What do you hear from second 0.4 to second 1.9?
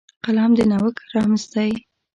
د نوښت رمز دی